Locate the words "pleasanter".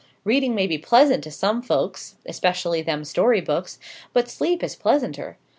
4.75-5.37